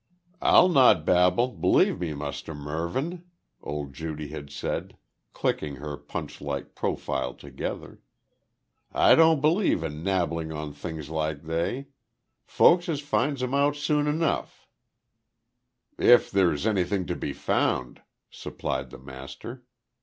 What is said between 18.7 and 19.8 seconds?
the master.